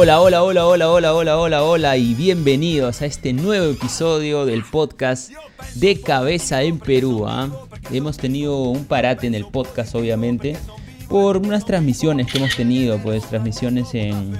[0.00, 4.62] Hola, hola, hola, hola, hola, hola, hola, hola y bienvenidos a este nuevo episodio del
[4.62, 5.32] podcast
[5.74, 7.26] de Cabeza en Perú.
[7.26, 7.50] ¿ah?
[7.90, 10.56] Hemos tenido un parate en el podcast, obviamente,
[11.08, 14.38] por unas transmisiones que hemos tenido, pues transmisiones en,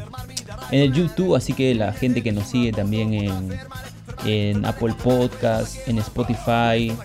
[0.70, 3.58] en el YouTube, así que la gente que nos sigue también en,
[4.27, 6.96] en Apple Podcast, en Spotify,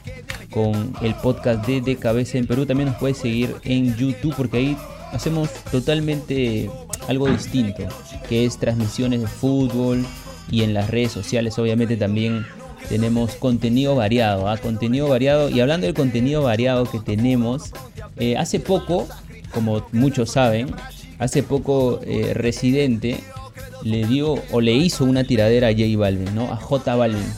[0.52, 4.58] con el podcast de De Cabeza en Perú, también nos puede seguir en YouTube porque
[4.58, 4.78] ahí
[5.12, 6.70] hacemos totalmente
[7.08, 7.84] algo distinto,
[8.28, 10.06] que es transmisiones de fútbol
[10.50, 12.46] y en las redes sociales obviamente también
[12.90, 14.58] tenemos contenido variado, ¿ah?
[14.58, 17.72] contenido variado y hablando del contenido variado que tenemos,
[18.18, 19.08] eh, hace poco,
[19.54, 20.74] como muchos saben,
[21.20, 23.20] hace poco eh, Residente
[23.84, 26.52] le dio o le hizo una tiradera a J Balvin, ¿no?
[26.52, 27.34] A J Balvin.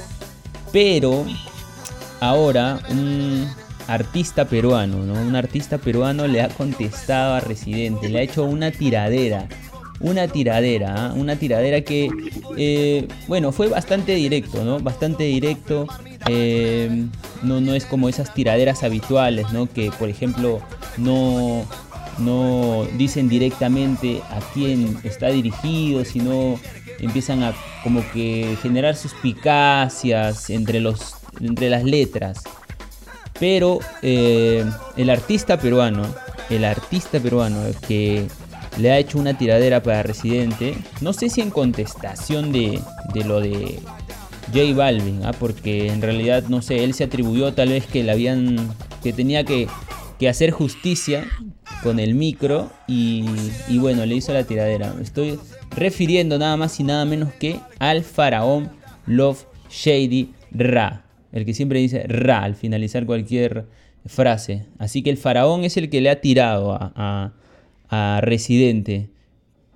[0.72, 1.26] Pero
[2.20, 3.48] ahora un
[3.88, 5.14] artista peruano, ¿no?
[5.14, 9.48] Un artista peruano le ha contestado a Residente, le ha hecho una tiradera.
[10.02, 11.14] Una tiradera, ¿ah?
[11.16, 12.10] una tiradera que,
[12.58, 14.80] eh, bueno, fue bastante directo, ¿no?
[14.80, 15.88] Bastante directo.
[16.28, 17.06] Eh,
[17.44, 19.72] no, no es como esas tiraderas habituales, ¿no?
[19.72, 20.60] Que, por ejemplo,
[20.98, 21.66] no,
[22.18, 26.60] no dicen directamente a quién está dirigido, sino
[27.00, 32.44] empiezan a como que generar suspicacias entre, los, entre las letras.
[33.40, 34.66] Pero eh,
[34.98, 36.04] el artista peruano,
[36.50, 38.28] el artista peruano que
[38.78, 42.80] le ha hecho una tiradera para Residente, no sé si en contestación de,
[43.26, 43.80] lo de
[44.54, 45.32] J Balvin, ¿ah?
[45.38, 49.44] porque en realidad no sé, él se atribuyó tal vez que le habían, que tenía
[49.44, 49.68] que,
[50.28, 51.28] hacer justicia
[51.84, 53.26] con el micro y,
[53.68, 54.96] y bueno, le hizo la tiradera.
[55.00, 55.40] Estoy
[55.76, 58.72] refiriendo nada más y nada menos que al faraón
[59.06, 61.05] Love Shady Ra
[61.36, 63.66] el que siempre dice ra al finalizar cualquier
[64.06, 64.66] frase.
[64.80, 67.34] Así que el faraón es el que le ha tirado a,
[68.22, 69.10] Residente.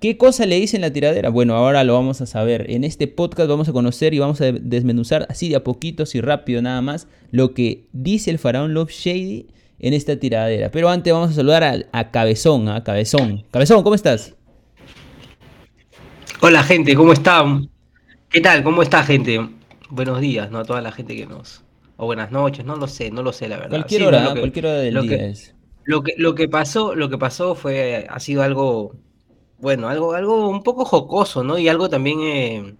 [0.00, 1.30] ¿Qué cosa le dice en la tiradera?
[1.30, 2.70] Bueno, ahora lo vamos a saber.
[2.70, 6.20] En este podcast vamos a conocer y vamos a desmenuzar así de a poquitos y
[6.20, 9.46] rápido nada más lo que dice el faraón Love Shady
[9.78, 10.70] en esta tiradera.
[10.70, 13.44] Pero antes vamos a saludar a, a Cabezón, a Cabezón.
[13.50, 14.34] Cabezón, ¿cómo estás?
[16.40, 17.70] Hola gente, ¿cómo están?
[18.28, 18.62] ¿Qué tal?
[18.62, 19.59] ¿Cómo está gente?
[19.90, 20.58] Buenos días, ¿no?
[20.58, 21.64] A toda la gente que nos...
[21.96, 23.70] O buenas noches, no lo sé, no lo sé la verdad.
[23.70, 25.54] Cualquier hora, cualquier hora del día es.
[25.84, 28.94] Lo que, lo que pasó, lo que pasó fue, ha sido algo,
[29.58, 31.58] bueno, algo, algo un poco jocoso, ¿no?
[31.58, 32.74] Y algo también eh,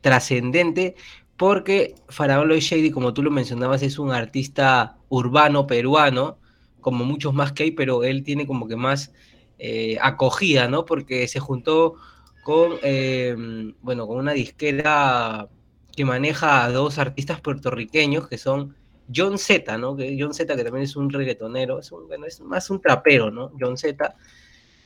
[0.00, 0.96] trascendente,
[1.36, 6.38] porque Faraón Lloyd Shady, como tú lo mencionabas, es un artista urbano peruano,
[6.80, 9.12] como muchos más que hay, pero él tiene como que más
[9.58, 10.84] eh, acogida, ¿no?
[10.84, 11.94] Porque se juntó
[12.42, 13.36] con, eh,
[13.82, 15.48] bueno, con una disquera
[15.94, 18.74] que maneja a dos artistas puertorriqueños que son
[19.14, 19.96] John Z, ¿no?
[19.96, 23.52] Que John Z, que también es un reggaetonero, es, bueno, es más un trapero, ¿no?
[23.58, 24.14] John Z.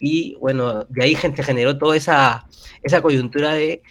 [0.00, 2.46] Y bueno, de ahí gente generó toda esa,
[2.82, 3.82] esa coyuntura de,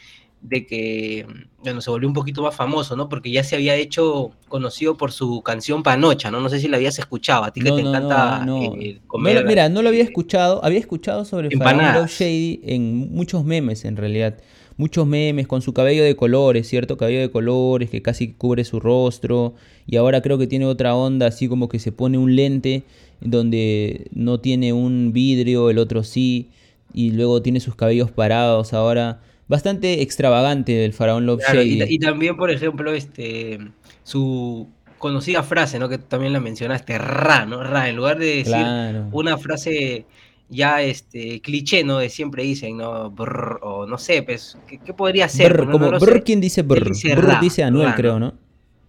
[0.42, 1.26] de que,
[1.64, 3.10] bueno, se volvió un poquito más famoso, ¿no?
[3.10, 6.40] Porque ya se había hecho conocido por su canción Panocha, ¿no?
[6.40, 8.46] No sé si la habías escuchado, a ti que te encanta
[8.80, 9.46] eh, comer.
[9.46, 14.38] mira, no lo había escuchado, había escuchado sobre Fernando Shady en muchos memes en realidad
[14.78, 16.98] muchos memes con su cabello de colores, ¿cierto?
[16.98, 19.56] Cabello de colores que casi cubre su rostro.
[19.86, 22.84] Y ahora creo que tiene otra onda, así como que se pone un lente
[23.20, 26.50] donde no tiene un vidrio, el otro sí.
[26.94, 28.74] Y luego tiene sus cabellos parados.
[28.74, 33.60] Ahora, bastante extravagante el faraón Love Y, también, por ejemplo, este
[34.04, 34.68] su
[35.00, 35.90] conocida frase, ¿no?
[35.90, 37.64] Que también la mencionaste, ra, ¿no?
[37.64, 38.66] Ra, en lugar de decir
[39.12, 40.06] una frase
[40.50, 42.00] ya este cliché, ¿no?
[42.00, 43.12] De siempre dicen, ¿no?
[43.12, 45.54] Brr, o no sé, pues, ¿qué, podría ser?
[45.54, 46.90] Brr, como, brr, ¿quién dice brr?
[46.90, 48.34] Dice brr dice Anuel, creo, ¿no?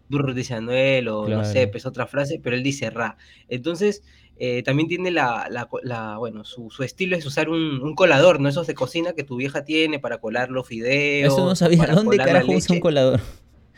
[0.09, 3.17] Brr dice Anuel, o no sé, pues otra frase, pero él dice ra.
[3.49, 4.03] Entonces,
[4.41, 5.49] eh, también tiene la,
[5.83, 8.49] la, bueno, su, su, estilo es usar un, un, colador, ¿no?
[8.49, 11.33] Esos de cocina que tu vieja tiene para colar los fideos.
[11.33, 13.21] Eso no sabía, ¿dónde carajo usa un colador?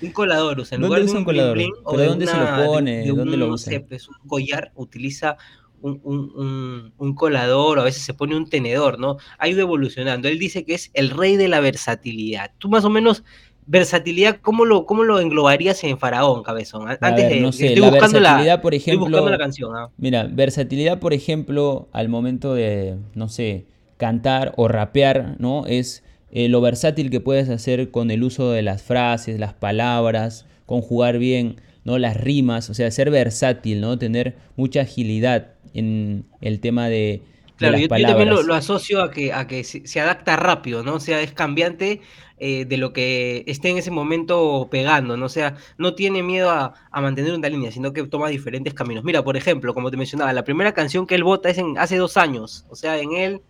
[0.03, 1.57] Un colador, o sea, en lugar de un, colador?
[1.57, 2.99] ¿Pero de dónde se lo pone?
[2.99, 3.73] De, ¿Dónde lo usa?
[3.73, 5.37] No sé, pues un collar utiliza
[5.83, 9.19] un, colador, a veces se pone un tenedor, ¿no?
[9.39, 10.29] Ha ido evolucionando.
[10.29, 12.53] Él dice que es el rey de la versatilidad.
[12.59, 13.25] Tú más o menos,
[13.67, 16.89] versatilidad, ¿cómo lo, cómo lo englobarías en Faraón, Cabezón?
[17.01, 19.77] Antes de, no sé, estoy la buscando versatilidad, por ejemplo, la canción.
[19.77, 19.91] ¿ah?
[19.97, 23.67] Mira, versatilidad, por ejemplo, al momento de, no sé,
[23.97, 25.67] cantar o rapear, ¿no?
[25.67, 30.47] Es eh, lo versátil que puedes hacer con el uso de las frases, las palabras,
[30.67, 31.99] conjugar bien, ¿no?
[31.99, 33.99] Las rimas, o sea, ser versátil, ¿no?
[33.99, 37.23] Tener mucha agilidad en el tema de,
[37.57, 40.95] claro, yo, también lo, asocio a que, a que se, adapta rápido, ¿no?
[40.95, 42.01] O sea, es cambiante
[42.39, 45.27] eh, de lo que esté en ese momento pegando, ¿no?
[45.27, 49.05] O sea, no tiene miedo a, mantener una línea, sino que toma diferentes caminos.
[49.05, 51.97] Mira, por ejemplo, como te mencionaba, la primera canción que él vota es en hace
[51.97, 53.41] dos años, o sea, en él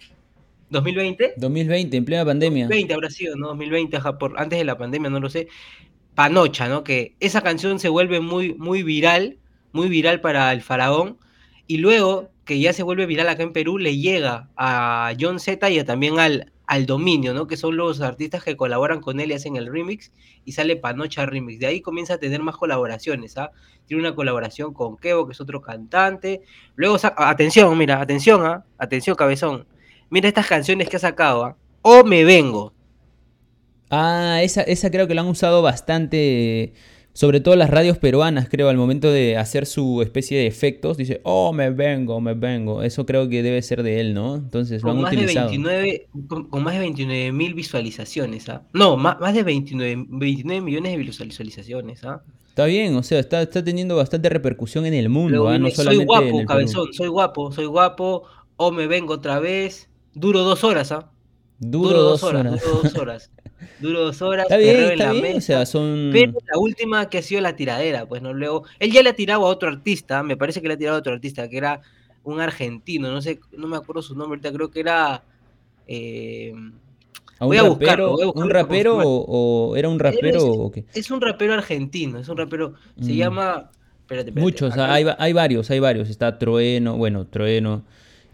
[0.70, 1.34] 2020.
[1.36, 2.64] 2020, en plena pandemia.
[2.64, 3.48] 2020 habrá sido, ¿no?
[3.48, 5.48] 2020, por, antes de la pandemia, no lo sé.
[6.14, 6.82] Panocha, ¿no?
[6.84, 9.38] Que esa canción se vuelve muy, muy viral,
[9.72, 11.18] muy viral para el faraón.
[11.70, 15.70] Y luego, que ya se vuelve viral acá en Perú, le llega a John Z
[15.70, 17.46] y también al, al Dominio, ¿no?
[17.46, 20.10] Que son los artistas que colaboran con él y hacen el remix
[20.44, 21.60] y sale Panocha Remix.
[21.60, 23.52] De ahí comienza a tener más colaboraciones, ¿ah?
[23.86, 26.42] Tiene una colaboración con Kevo, que es otro cantante.
[26.74, 28.64] Luego, atención, mira, atención, ¿ah?
[28.76, 29.64] Atención, cabezón.
[30.08, 31.56] Mira estas canciones que ha sacado, ¿ah?
[31.82, 32.72] O Me Vengo.
[33.90, 36.72] Ah, esa, esa creo que la han usado bastante
[37.12, 41.20] sobre todo las radios peruanas, creo, al momento de hacer su especie de efectos, dice,
[41.24, 42.82] oh, me vengo, me vengo.
[42.82, 44.36] Eso creo que debe ser de él, ¿no?
[44.36, 45.50] Entonces lo han más utilizado.
[45.50, 48.62] De 29, con, más de 29 mil visualizaciones, ¿ah?
[48.72, 52.22] No, más, más de 29, 29, millones de visualizaciones, ¿ah?
[52.48, 55.58] Está bien, o sea, está, está teniendo bastante repercusión en el mundo, ¿ah?
[55.58, 58.24] No soy guapo, cabezón, soy guapo, soy guapo,
[58.56, 59.88] o me vengo otra vez.
[60.14, 61.10] Duro dos horas, ¿ah?
[61.58, 63.30] Duro, dos, horas, Duro dos horas.
[63.80, 64.44] Duro dos horas.
[64.44, 65.36] Está bien, está bien.
[65.36, 66.10] O sea, son...
[66.12, 68.64] Pero la última que ha sido la tiradera, pues no luego.
[68.78, 71.00] Él ya le ha tirado a otro artista, me parece que le ha tirado a
[71.00, 71.80] otro artista, que era
[72.24, 75.22] un argentino, no sé, no me acuerdo su nombre, ahorita creo que era.
[75.86, 76.52] Eh...
[77.40, 80.84] voy, a buscarlo, ¿Un rapero o, era un rapero es, o qué?
[80.94, 82.74] Es un rapero argentino, es un rapero.
[83.00, 83.16] Se mm.
[83.16, 83.70] llama.
[84.00, 86.10] Espérate, espérate, Muchos, hay, hay, varios, hay varios.
[86.10, 87.84] Está Trueno, bueno, Trueno,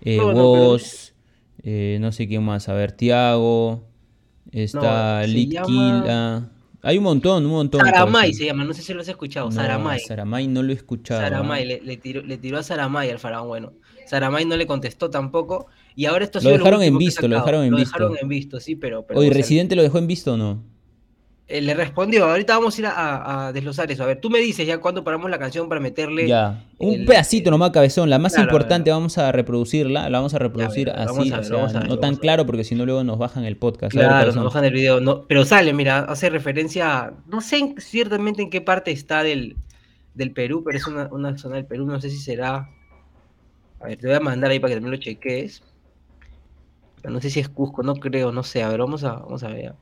[0.00, 1.14] eh, Voz,
[1.62, 3.84] eh, no sé quién más, a ver, Tiago.
[4.52, 6.50] Está no,
[6.82, 7.80] Hay un montón, un montón.
[7.80, 9.50] Saramay se llama, no sé si lo has escuchado.
[9.50, 10.00] Saramay.
[10.00, 11.20] Saramay no lo he escuchado.
[11.20, 13.72] Saramay, le, tiró, a Saramay al faraón, bueno.
[14.06, 15.66] Saramay no le contestó tampoco.
[15.94, 17.98] Y ahora esto lo dejaron en visto, lo dejaron en visto.
[17.98, 19.04] Lo dejaron en visto, sí, pero.
[19.06, 20.75] pero Oye, ¿Residente lo dejó en visto o no?
[21.48, 24.02] Eh, le respondió, ahorita vamos a ir a, desglosar eso.
[24.02, 26.26] A ver, tú me dices ya cuándo paramos la canción para meterle.
[26.26, 28.10] Ya, un pedacito nomás, cabezón.
[28.10, 30.10] La más importante, vamos a reproducirla.
[30.10, 31.32] La vamos a reproducir así,
[31.88, 33.92] no tan claro, porque si no, luego nos bajan el podcast.
[33.92, 35.00] Claro, nos bajan el video.
[35.00, 37.12] No, pero sale, mira, hace referencia.
[37.28, 39.56] No sé ciertamente en qué parte está del,
[40.14, 41.86] del Perú, pero es una, una, zona del Perú.
[41.86, 42.68] No sé si será.
[43.78, 45.62] A ver, te voy a mandar ahí para que también lo cheques.
[47.04, 48.64] no sé si es Cusco, no creo, no sé.
[48.64, 49.74] A ver, vamos a, vamos a ver.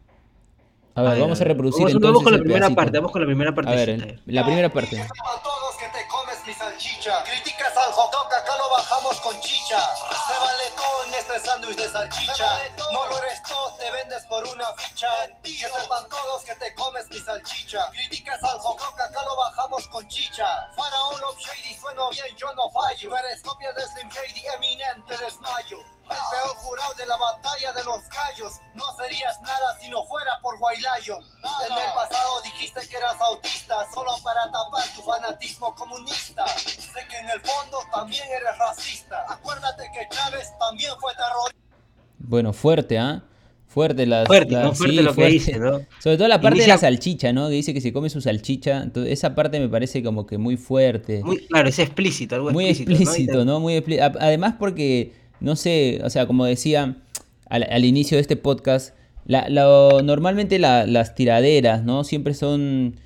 [0.96, 2.12] A ver, vamos a reproducir vamos, entonces.
[2.12, 3.72] Vamos con la primera parte, vamos con la primera parte.
[3.72, 4.96] A ver, la primera parte.
[5.42, 7.24] todos que te comes mi salchicha.
[7.24, 9.80] Criticas al hot dog, acá lo bajamos con chicha.
[9.90, 12.46] Se vale todo en este sándwich de salchicha.
[12.92, 15.08] No lo eres todo, te vendes por una ficha.
[15.42, 17.90] Que sepan todos que te comes mi salchicha.
[17.90, 20.46] Criticas al hot dog, acá lo bajamos con chicha.
[20.76, 23.16] Faraón Love Shady, sueno bien, yo no fallo.
[23.18, 25.78] Eres copia de Slim Shady, eminente desmayo.
[26.04, 28.60] El peor jurado de la batalla de los gallos.
[28.74, 31.18] No serías nada si no fuera por Guaylayo.
[31.18, 36.46] En el pasado dijiste que eras autista, solo para tapar tu fanatismo comunista.
[36.46, 39.24] Sé que en el fondo también eres racista.
[39.28, 41.64] Acuérdate que Chávez también fue terrorista.
[42.18, 43.22] Bueno, fuerte, ¿ah?
[43.66, 45.80] Fuerte, las, fuerte, fuerte lo que dice, ¿no?
[45.98, 47.48] Sobre todo la parte de la salchicha, ¿no?
[47.48, 48.82] Que dice que se come su salchicha.
[48.82, 51.24] Entonces, esa parte me parece como que muy fuerte.
[51.24, 53.44] Muy, claro, es explícito, algo muy explícito.
[53.44, 53.58] ¿no?
[53.58, 54.12] Muy explícito.
[54.20, 56.96] Además porque no sé, o sea, como decía
[57.48, 58.94] al, inicio de este podcast,
[59.26, 62.04] normalmente las tiraderas, ¿no?
[62.04, 62.96] Siempre son,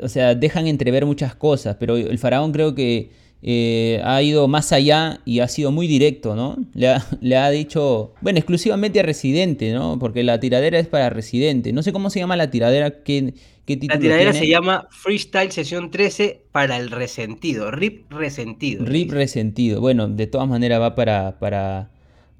[0.00, 4.72] o sea, dejan entrever muchas cosas, pero el faraón creo que eh, ha ido más
[4.72, 6.56] allá y ha sido muy directo, ¿no?
[6.74, 9.98] Le ha, le ha, dicho, bueno, exclusivamente a Residente, ¿no?
[9.98, 11.72] Porque la tiradera es para Residente.
[11.72, 15.52] No sé cómo se llama la tiradera, qué, qué título La tiradera se llama Freestyle
[15.52, 18.84] Sesión 13 para el resentido, RIP resentido.
[18.84, 19.80] RIP resentido.
[19.80, 21.90] Bueno, de todas maneras va para, para,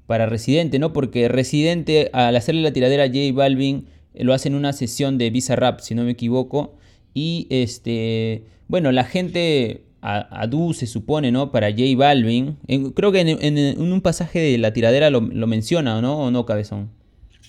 [0.05, 0.91] para Residente, ¿no?
[0.91, 5.17] Porque Residente, al hacerle la tiradera a J Balvin, eh, lo hace en una sesión
[5.17, 6.75] de Visa Rap, si no me equivoco.
[7.13, 11.51] Y este, bueno, la gente a, Du se supone, ¿no?
[11.51, 12.57] Para J Balvin.
[12.95, 16.17] creo que en, un pasaje de la tiradera lo, menciona, ¿no?
[16.19, 16.89] ¿O no, Cabezón?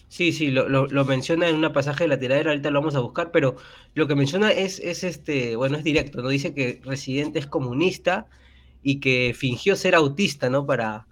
[0.09, 3.31] Sí, sí, lo, menciona en un pasaje de la tiradera, ahorita lo vamos a buscar,
[3.31, 3.57] pero
[3.95, 6.29] lo que menciona es, es este, bueno, es directo, ¿no?
[6.29, 8.27] Dice que Residente es comunista
[8.83, 10.67] y que fingió ser autista, ¿no?
[10.67, 11.07] Para,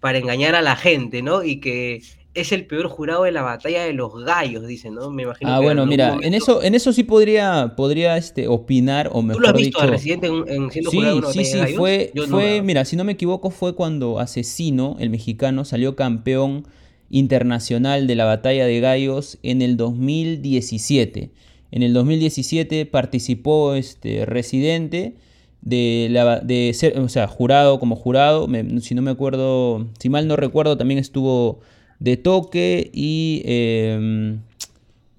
[0.00, 1.44] para engañar a la gente, ¿no?
[1.44, 5.10] Y que es el peor jurado de la batalla de los gallos, dicen, ¿no?
[5.10, 5.50] Me imagino.
[5.50, 9.42] Ah, bueno, mira, en eso, en eso sí podría, podría este, opinar o mejor ¿Tú
[9.42, 12.84] lo has visto dicho, Residente en, siendo sí, jurado Sí, sí, sí, fue, fue mira,
[12.84, 16.66] si no me equivoco, fue cuando Asesino, el mexicano, salió campeón
[17.10, 21.30] internacional de la batalla de gallos en el 2017.
[21.72, 25.16] En el 2017 participó este Residente
[25.62, 28.48] de, la, de ser, o sea, jurado como jurado,
[28.80, 31.60] si no me acuerdo, si mal no recuerdo, también estuvo
[32.00, 33.42] de toque y...
[33.44, 34.40] Em,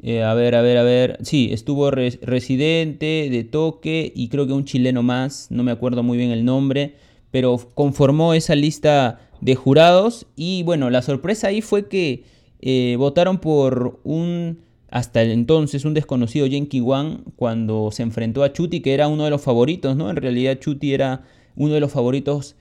[0.04, 1.20] eh, a ver, a ver, a ver.
[1.22, 6.18] Sí, estuvo residente de toque y creo que un chileno más, no me acuerdo muy
[6.18, 6.96] bien el nombre,
[7.30, 10.26] pero conformó esa lista de jurados.
[10.36, 12.24] Y bueno, la sorpresa ahí fue que
[12.62, 18.82] eh, votaron por un, hasta entonces, un desconocido Yankee Wan cuando se enfrentó a Chuti,
[18.82, 20.10] que era uno de los favoritos, ¿no?
[20.10, 22.56] En realidad Chuti era uno de los favoritos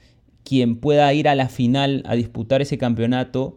[0.45, 3.57] quien pueda ir a la final a disputar ese campeonato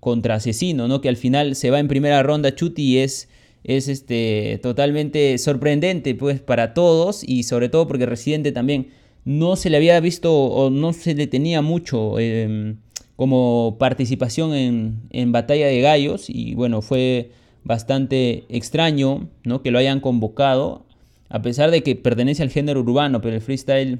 [0.00, 1.00] contra Asesino, ¿no?
[1.00, 3.28] Que al final se va en primera ronda Chuti y es,
[3.64, 8.88] es este, totalmente sorprendente pues para todos y sobre todo porque Residente también
[9.24, 12.76] no se le había visto o no se le tenía mucho em,
[13.16, 17.32] como participación en, en, Batalla de Gallos y bueno, fue
[17.64, 19.62] bastante extraño ¿no?
[19.62, 20.86] que lo hayan convocado,
[21.28, 23.98] a pesar de que pertenece al género urbano, pero el freestyle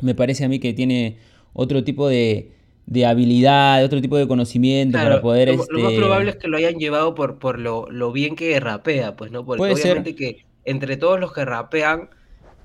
[0.00, 1.16] me parece a mí que tiene
[1.54, 2.52] otro tipo de,
[2.86, 5.48] de habilidad, otro tipo de conocimiento para poder...
[5.48, 8.36] Lo, lo, más este probable es que lo hayan llevado por, por lo, lo bien
[8.36, 9.44] que rapea, pues, ¿no?
[9.44, 12.10] Porque obviamente que entre todos los que rapean,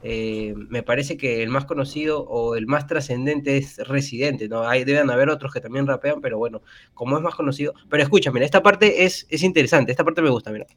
[0.03, 4.67] eh, me parece que el más conocido o el más trascendente es Residente, ¿no?
[4.67, 6.61] Hay, deben haber otros que también rapean, pero bueno,
[6.93, 7.73] como es más conocido...
[7.89, 10.67] Pero escucha, mira, esta parte es, es interesante, esta parte me gusta, mira.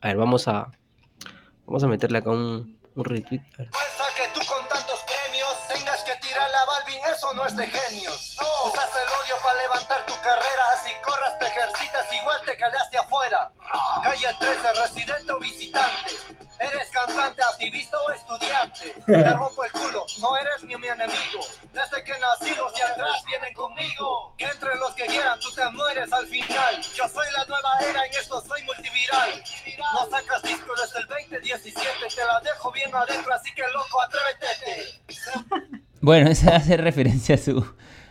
[0.00, 0.70] A ver, vamos a...
[1.66, 3.42] Vamos a meterle acá un, un retweet.
[3.54, 3.68] A ver.
[7.34, 8.36] No es de genios.
[8.64, 10.64] Usas el odio para levantar tu carrera.
[10.84, 13.50] Si corras, te ejercitas, igual te quedaste afuera.
[14.02, 16.16] Calle 13, residente o visitante.
[16.58, 18.94] Eres cantante, activista o estudiante.
[19.06, 21.40] Te rompo el culo, no eres ni mi enemigo.
[21.72, 24.34] Desde que nací, los de atrás vienen conmigo.
[24.36, 26.82] Que entre los que quieran, tú te mueres al final.
[26.94, 29.44] Yo soy la nueva era, en esto soy multiviral.
[29.94, 32.08] No sacas disco desde el 2017.
[32.14, 35.00] Te la dejo bien adentro, así que loco, atrévete.
[36.00, 37.64] Bueno, esa hace referencia a su,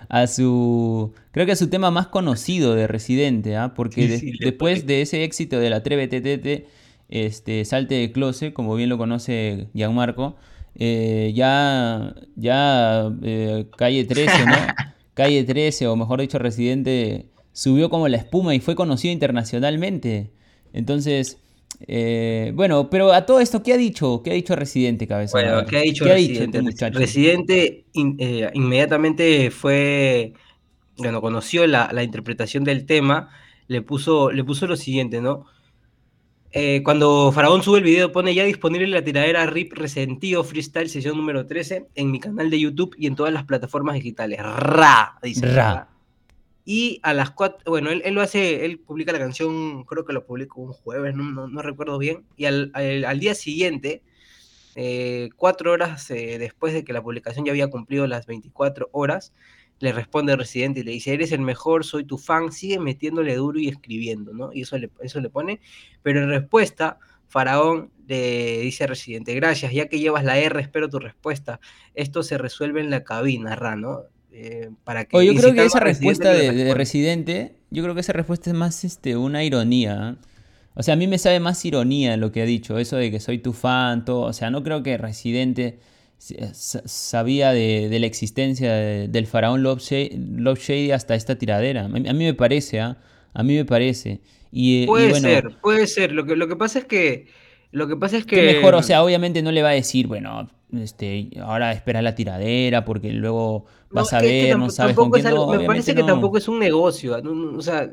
[0.09, 3.73] a su, creo que a su tema más conocido de Residente, ¿ah?
[3.73, 6.67] porque de, después de ese éxito de la TTT,
[7.09, 10.35] este, Salte de Close, como bien lo conoce Gianmarco,
[10.75, 14.53] eh, ya, ya eh, Calle 13, ¿no?
[15.13, 20.29] Calle 13, o mejor dicho, Residente, subió como la espuma y fue conocido internacionalmente.
[20.73, 21.39] Entonces,
[21.79, 24.21] eh, bueno, pero a todo esto, ¿qué ha dicho?
[24.23, 25.37] ¿Qué ha dicho Residente, cabeza?
[25.37, 26.59] Bueno, ¿qué ha dicho Residente?
[26.67, 30.33] Este Residente eh, inmediatamente fue,
[30.97, 33.29] bueno, conoció la, la, interpretación del tema,
[33.67, 35.45] le puso, le puso lo siguiente, ¿no?
[36.51, 41.17] Eh, cuando Faraón sube el video, pone ya disponible la tiradera RIP Resentido Freestyle, sesión
[41.17, 44.39] número 13, en mi canal de YouTube y en todas las plataformas digitales.
[44.41, 45.45] Ra, dice.
[45.45, 45.89] Ra.
[46.69, 50.11] Y a las cuatro, bueno, él, él, lo hace, él publica la canción, creo que
[50.11, 52.25] lo publicó un jueves, no, no, no recuerdo bien.
[52.35, 54.03] Y al, al, día siguiente,
[54.75, 59.31] eh, cuatro horas eh, después de que la publicación ya había cumplido las 24 horas,
[59.79, 63.33] le responde el residente y le dice, eres el mejor, soy tu fan, sigue metiéndole
[63.35, 64.51] duro y escribiendo, ¿no?
[64.51, 65.61] Y eso le, eso le pone.
[66.03, 70.89] Pero en respuesta, Faraón le dice al residente, gracias, ya que llevas la R, espero
[70.89, 71.61] tu respuesta.
[71.93, 74.03] Esto se resuelve en la cabina, Ra, ¿no?
[74.39, 78.01] Eh, para que, oh, yo creo que esa respuesta de, de, Residente, yo creo que
[78.01, 80.17] esa respuesta es más este, una ironía.
[80.75, 83.19] O sea, a mí me sabe más ironía lo que ha dicho, eso de que
[83.19, 84.21] soy tu fan, todo.
[84.21, 85.79] O sea, no creo que Residente
[86.19, 91.85] sabía de, de la existencia de, del faraón Love Shady, Love Shady, hasta esta tiradera.
[91.85, 92.95] A mí, a mí me parece, ¿ah?
[92.99, 93.03] ¿eh?
[93.33, 94.21] A mí me parece.
[94.51, 96.11] Y, puede y bueno, ser, puede ser.
[96.11, 97.25] Lo que, lo que pasa es que...
[97.71, 98.35] Lo que pasa es que...
[98.35, 102.13] que mejor, o sea, obviamente no le va a decir, bueno, este, ahora espera la
[102.13, 105.65] tiradera porque luego vas no, a ver, que no sabes con quién algo, no, Me
[105.65, 106.07] parece que no.
[106.07, 107.17] tampoco es un negocio,
[107.55, 107.89] o sea,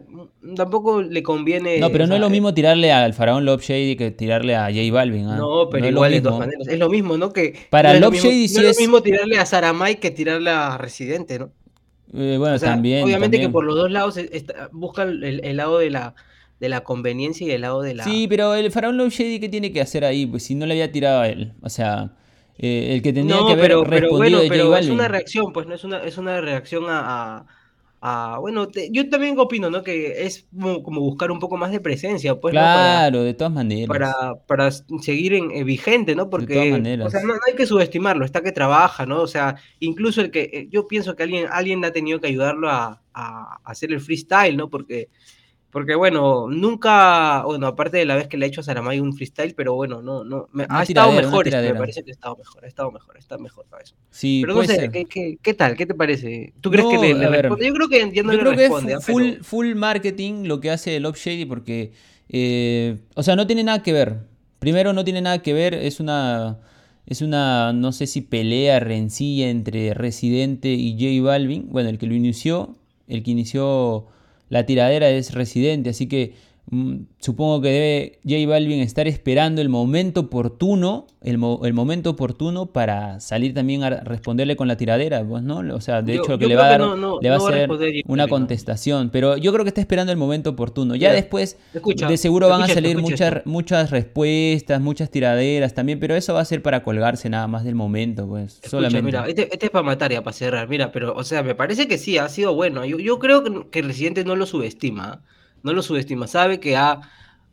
[0.56, 1.78] tampoco le conviene...
[1.78, 4.64] No, pero no sea, es lo mismo tirarle al faraón Love Shady que tirarle a
[4.64, 5.28] J Balvin.
[5.30, 5.36] ¿eh?
[5.36, 7.32] No, pero igual de todas maneras, es lo mismo, ¿no?
[7.32, 8.70] Que Para no Love mismo, Shady sí no es...
[8.70, 11.50] es lo mismo tirarle a Saramay que tirarle a Residente, ¿no?
[12.12, 13.04] Eh, bueno, o sea, también.
[13.04, 13.50] Obviamente también.
[13.50, 16.14] que por los dos lados está, buscan el, el lado de la
[16.60, 18.04] de la conveniencia y el lado de la...
[18.04, 20.24] Sí, pero el faraón Love Shady, ¿qué tiene que hacer ahí?
[20.24, 22.12] Pues si no le había tirado a él, o sea...
[22.58, 25.08] Eh, el que tendría no, que haber pero, respondido pero bueno, de pero es una
[25.08, 27.44] reacción, pues no es una, es una reacción a,
[28.38, 29.82] bueno, te, yo también opino, ¿no?
[29.82, 32.52] Que es como, como, buscar un poco más de presencia, pues.
[32.52, 33.18] Claro, ¿no?
[33.18, 33.88] para, de todas maneras.
[33.88, 36.28] Para, para seguir en, eh, vigente, ¿no?
[36.28, 37.06] Porque, de todas maneras.
[37.06, 39.22] o sea, no, no, hay que subestimarlo, está que trabaja, ¿no?
[39.22, 42.68] O sea, incluso el que, eh, yo pienso que alguien, alguien ha tenido que ayudarlo
[42.68, 44.68] a, a hacer el freestyle, ¿no?
[44.68, 45.08] Porque
[45.74, 49.12] porque bueno, nunca, bueno, aparte de la vez que le he hecho a Saramay un
[49.12, 52.36] freestyle, pero bueno, no, no, me, ha estado mejor, esto, me parece que ha estado
[52.36, 53.96] mejor, ha estado mejor, está mejor para eso.
[54.08, 55.74] Sí, pero no sé, ¿qué, qué, ¿qué, tal?
[55.74, 56.52] ¿Qué te parece?
[56.60, 57.66] ¿Tú crees no, que le, le responde?
[57.66, 58.92] Yo creo que no yo le creo responde.
[58.92, 59.44] Que es full, pero...
[59.44, 61.90] full marketing lo que hace Love Shady porque,
[62.28, 64.28] eh, o sea, no tiene nada que ver.
[64.60, 66.60] Primero no tiene nada que ver, es una,
[67.04, 71.66] es una, no sé si pelea, rencilla entre Residente y J Balvin.
[71.68, 72.76] Bueno, el que lo inició,
[73.08, 74.06] el que inició
[74.54, 76.34] la tiradera es Residente, así que
[77.20, 82.66] supongo que debe J Balvin estar esperando el momento oportuno, el, mo- el momento oportuno
[82.66, 85.58] para salir también a responderle con la tiradera, pues, ¿no?
[85.74, 87.30] O sea, de Yo- hecho lo que le va a dar, que no- no- le
[87.30, 87.70] va no a hacer
[88.06, 90.94] una contestación, pero yo creo que está esperando el momento oportuno.
[90.96, 93.42] Ya Mira, después, escucha, de seguro van a esto, salir muchas, esto.
[93.50, 97.74] muchas respuestas, muchas tiraderas también, pero eso va a ser para colgarse nada más del
[97.74, 99.02] momento, pues, Escucha, solamente.
[99.02, 100.68] mira, este, este es para matar ya, para cerrar.
[100.68, 102.84] Mira, pero, o sea, me parece que sí, ha sido bueno.
[102.84, 105.22] Yo, yo creo que, que el Residente no lo subestima.
[105.64, 106.26] No lo subestima.
[106.26, 107.00] Sabe que ha,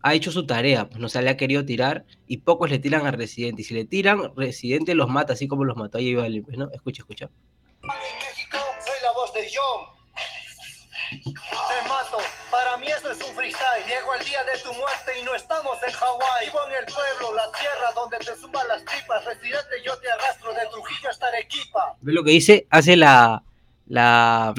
[0.03, 0.89] ha hecho su tarea.
[0.89, 3.62] Pues no se le ha querido tirar y pocos le tiran a Residente.
[3.62, 6.70] Y si le tiran, Residente los mata, así como los mató a J pues, ¿no?
[6.72, 7.30] Escucha, escucha.
[7.82, 9.88] En México soy la voz de John.
[11.24, 12.18] Te mato,
[12.51, 13.86] para mí esto es un freestyle.
[13.88, 16.46] Llego el día de tu muerte y no estamos en Hawái.
[16.48, 19.24] Vivo en el pueblo, la tierra donde te suman las tripas.
[19.24, 21.96] Residente, yo te arrastro de Trujillo hasta Arequipa.
[22.01, 22.68] ¿Ves lo que dice?
[22.70, 23.41] Hace la,
[23.88, 24.53] la,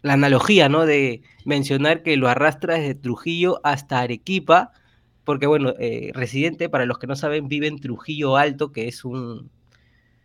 [0.00, 0.86] la analogía, ¿no?
[0.86, 4.72] De mencionar que lo arrastra desde Trujillo hasta Arequipa,
[5.24, 9.04] porque, bueno, eh, Residente, para los que no saben, vive en Trujillo Alto, que es
[9.04, 9.50] un,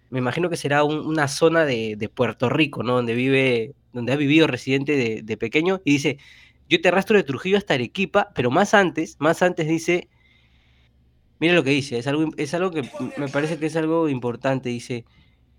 [0.10, 2.96] me imagino que será un- una zona de, de Puerto Rico, ¿no?
[2.96, 6.18] Donde vive, donde ha vivido Residente de, de pequeño, y dice,
[6.70, 10.10] yo te arrastro de Trujillo hasta Arequipa, pero más antes, más antes dice,
[11.40, 12.84] mira lo que dice, es algo, es algo que
[13.18, 15.06] me parece que es algo importante, dice,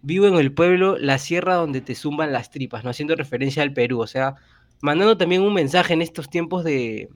[0.02, 2.90] vivo en el pueblo, la sierra donde te zumban las tripas, ¿no?
[2.90, 4.36] Haciendo referencia al Perú, o sea,
[4.80, 7.08] mandando también un mensaje en estos tiempos de,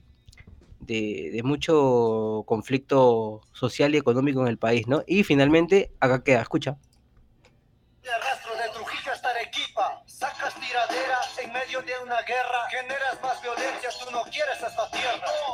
[0.79, 5.03] de, mucho conflicto social y económico en el país, ¿no?
[5.07, 6.77] Y finalmente, acá queda, escucha.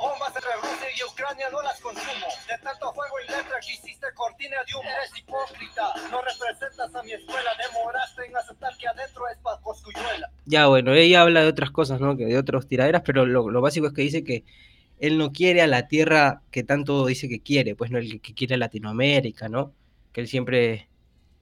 [0.02, 0.34] Bombas
[0.96, 2.28] y Ucrania no las consumo.
[2.48, 4.76] De tanto fuego y letra que hiciste cortina de
[10.50, 12.18] Ya, bueno, ella habla de otras cosas, ¿no?
[12.18, 14.44] Que de otros tiraderas, pero lo, lo básico es que dice que
[15.00, 18.34] él no quiere a la tierra que tanto dice que quiere, pues no el que-
[18.34, 19.72] quiere a Latinoamérica, ¿no?
[20.12, 20.88] Que él siempre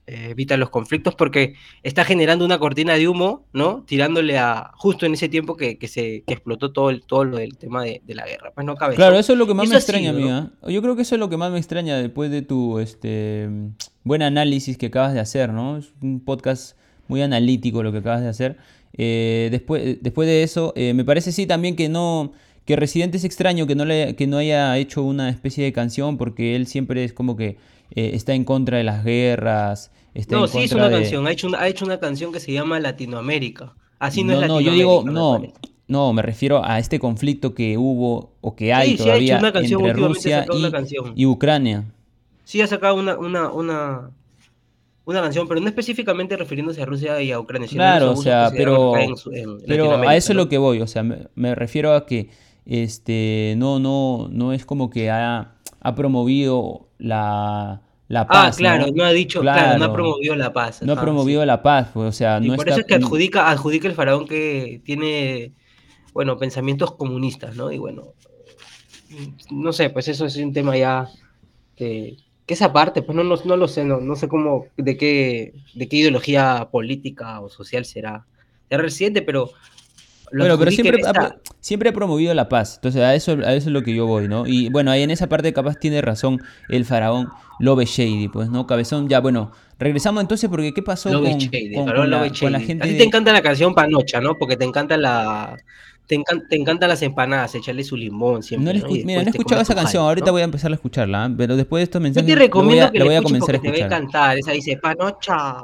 [0.06, 3.82] eh, evita los conflictos porque está generando una cortina de humo, ¿no?
[3.86, 7.38] Tirándole a justo en ese tiempo que, que se que explotó todo el, todo lo
[7.38, 8.52] del tema de, de la guerra.
[8.54, 8.94] Pues no cabe.
[8.94, 10.36] Claro, eso es lo que más Eso me extraña, sido, ¿no?
[10.36, 10.52] amiga.
[10.68, 13.48] Yo creo que eso es lo que más me extraña después de tu este
[14.04, 15.78] buen análisis que acabas de hacer, ¿no?
[15.78, 16.76] Es un podcast
[17.08, 18.56] muy analítico lo que acabas de hacer.
[19.00, 22.32] Eh, después, después de eso, eh, me parece sí también que no
[22.64, 26.18] que Residente es extraño que no le que no haya hecho una especie de canción
[26.18, 27.56] porque él siempre es como que
[27.94, 31.26] eh, está en contra de las guerras, está No, en sí hizo una de canción,
[31.26, 33.74] ha hecho una, ha hecho una canción que se llama Latinoamérica.
[34.00, 34.70] Así no, no, es no, Latinoamérica.
[34.70, 35.54] yo digo, no, parece.
[35.86, 39.28] no, me refiero a este conflicto que hubo o que hay Sí, sí ha hecho
[39.28, 41.12] todavía una canción, entre Rusia una y, canción.
[41.14, 41.84] y Ucrania.
[42.44, 44.10] Sí ha sacado una, una, una,
[45.12, 47.68] una canción, pero no específicamente refiriéndose a Rusia y a Ucrania.
[47.68, 50.36] sino Claro, o sea, se pero, dan acá en su- en pero a eso es
[50.36, 50.42] ¿no?
[50.42, 52.30] lo que voy, o sea, me, me refiero a que
[52.64, 58.86] este no, no, no es como que ha, ha promovido la, la Ah, paz, claro,
[58.94, 60.82] no, ha dicho, claro, no ha promovido la paz.
[60.82, 61.46] No ha promovido sí.
[61.46, 62.74] la paz, pues, o sea, Y no por está...
[62.74, 65.54] eso es que adjudica, adjudica el faraón que tiene,
[66.14, 67.72] bueno, pensamientos comunistas, ¿no?
[67.72, 68.14] Y bueno,
[69.50, 71.08] no sé, pues eso es un tema ya
[71.76, 72.16] que,
[72.48, 75.52] que esa parte, pues no, no, no lo sé, no, no sé cómo, de qué,
[75.74, 78.24] de qué ideología política o social será,
[78.70, 79.50] será residente, pero
[80.32, 82.76] lo Bueno, pero siempre, ha, siempre ha promovido la paz.
[82.76, 84.46] Entonces, a eso, a eso es lo que yo voy, ¿no?
[84.46, 87.28] Y bueno, ahí en esa parte capaz tiene razón el faraón
[87.60, 88.66] Love Shady, pues, ¿no?
[88.66, 92.38] Cabezón, ya, bueno, regresamos entonces porque ¿qué pasó Love con, Shady, con- con la, Love
[92.40, 92.66] con la Shady.
[92.66, 94.36] gente A ti de- te encanta la canción Panocha, ¿no?
[94.38, 95.56] Porque te encanta la...
[96.06, 98.72] Te, encan- te encantan las empanadas, echarle su limón siempre.
[98.72, 101.24] No escu- mira, no he te escuchado esa canción, ahorita voy a empezar a escucarla,
[101.26, 101.30] ¿ah?
[101.36, 103.22] pero después de estos Yo mensajes te lo voy recomiendo a, que la voy a
[103.22, 104.02] comenzar a porque te va a escuchar.
[104.02, 104.38] encantar.
[104.38, 105.56] Esa dice Panocha.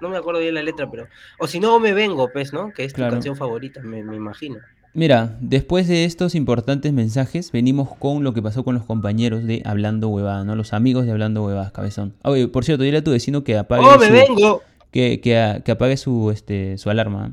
[0.00, 1.06] No me acuerdo bien la letra, pero.
[1.38, 2.72] O si no, me vengo, pues, ¿no?
[2.72, 3.12] Que es tu Claro.
[3.12, 4.56] canción favorita, me, me imagino.
[4.92, 9.60] Mira, después de estos importantes mensajes, venimos con lo que pasó con los compañeros de
[9.64, 10.54] Hablando Huevadas, ¿no?
[10.54, 12.14] Los amigos de Hablando Huevadas, cabezón.
[12.22, 14.62] Oye, por cierto, dile a tu vecino que apague ¡Oh, me su, vengo!
[14.92, 17.30] que, que a- que apague su, este, su alarma.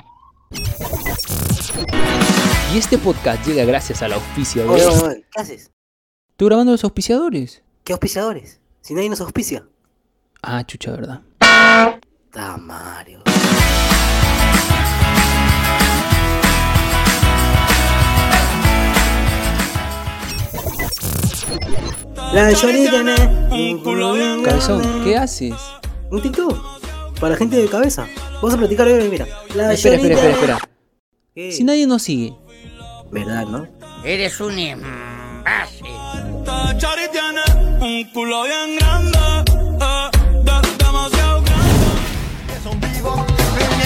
[2.73, 5.71] Y este podcast llega gracias al auspicio Oye, oye, oye, ¿qué haces?
[6.37, 7.61] ¿Tú grabando los auspiciadores?
[7.83, 8.59] ¿Qué auspiciadores?
[8.81, 9.65] Si nadie nos auspicia.
[10.41, 11.21] Ah, chucha, verdad.
[12.33, 13.19] Ah, Mario.
[22.33, 23.15] La Johnny tiene
[23.51, 25.03] un culo bien Cabezón, grande.
[25.03, 25.53] ¿qué haces?
[26.09, 26.57] Un TikTok.
[27.19, 28.07] Para la gente de cabeza.
[28.35, 29.27] Vamos a platicar hoy, mira.
[29.53, 30.69] La Espera, Johnny espera, espera, espera.
[31.35, 31.51] ¿Qué?
[31.51, 32.33] Si nadie nos sigue.
[33.11, 33.67] ¿Verdad, no?
[34.05, 35.85] Eres un imbécil.
[37.81, 39.17] Un culo bien grande,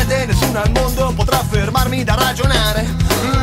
[0.08, 2.86] Niente, nessuno al mondo potrà fermarmi da ragionare.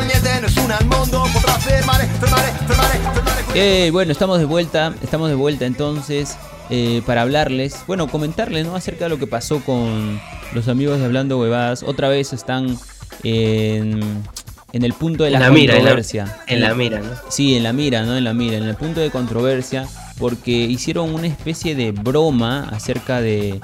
[0.07, 3.43] Niente, nessuno al mondo potrà fermare, fermare, fermare, fermare.
[3.53, 6.37] Eh, bueno, estamos de vuelta, estamos de vuelta entonces
[6.69, 8.75] eh, para hablarles, bueno, comentarles ¿no?
[8.75, 10.19] acerca de lo que pasó con
[10.53, 11.83] los amigos de Hablando Huevadas.
[11.83, 12.77] Otra vez están
[13.23, 14.23] en,
[14.71, 16.37] en el punto de la, mira, en la- controversia.
[16.47, 17.09] En la mira, ¿no?
[17.29, 18.15] Sí, en la mira, ¿no?
[18.15, 19.85] En la mira, en el punto de controversia,
[20.17, 23.59] porque hicieron una especie de broma acerca de,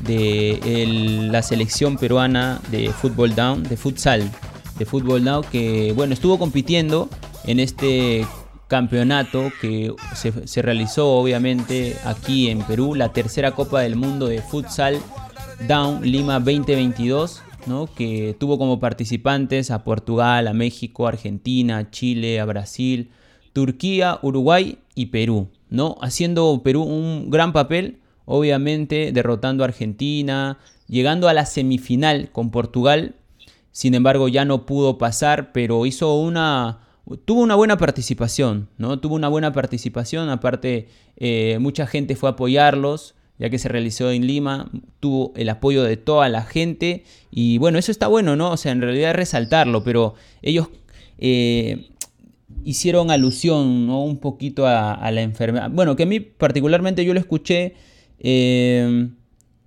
[0.00, 4.30] de la selección peruana de fútbol down, de futsal,
[4.78, 7.08] de fútbol down, que bueno, estuvo compitiendo
[7.44, 8.26] en este
[8.68, 14.40] campeonato que se, se realizó obviamente aquí en Perú, la tercera Copa del Mundo de
[14.40, 15.00] futsal
[15.66, 17.86] Down Lima 2022, ¿no?
[17.86, 23.10] que tuvo como participantes a Portugal, a México, Argentina, Chile, a Brasil,
[23.52, 25.96] Turquía, Uruguay y Perú, ¿no?
[26.00, 27.99] Haciendo Perú un gran papel,
[28.30, 33.16] obviamente derrotando a Argentina, llegando a la semifinal con Portugal.
[33.72, 36.78] Sin embargo, ya no pudo pasar, pero hizo una
[37.24, 39.00] tuvo una buena participación, ¿no?
[39.00, 44.12] Tuvo una buena participación, aparte eh, mucha gente fue a apoyarlos, ya que se realizó
[44.12, 48.52] en Lima, tuvo el apoyo de toda la gente y bueno, eso está bueno, ¿no?
[48.52, 50.68] O sea, en realidad es resaltarlo, pero ellos
[51.18, 51.88] eh,
[52.64, 54.04] hicieron alusión, ¿no?
[54.04, 55.68] Un poquito a, a la enfermedad.
[55.68, 57.74] Bueno, que a mí particularmente yo lo escuché,
[58.20, 59.08] eh,